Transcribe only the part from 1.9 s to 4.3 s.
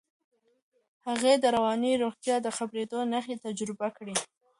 روغتیا د خرابېدو نښې تجربه کړې.